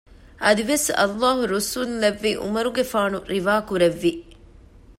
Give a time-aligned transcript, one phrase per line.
[0.43, 4.11] އަދިވެސް ﷲ ރުއްސުން ލެއްވި ޢުމަރުގެފާނު ރިވާ ކުރެއްވި